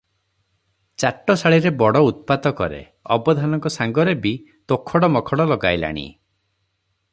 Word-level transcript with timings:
ଚାଟଶାଳୀରେ 1.01 1.71
ବଡ 1.81 2.01
ଉତ୍ପାତ 2.07 2.53
କରେ, 2.61 2.81
ଅବଧାନଙ୍କ 3.17 3.73
ସାଙ୍ଗରେ 3.77 4.17
ବି 4.25 4.35
ତୋଖଡ଼ 4.73 5.13
ମୋଖଡ଼ 5.19 5.49
ଲଗାଇଲାଣି। 5.55 6.11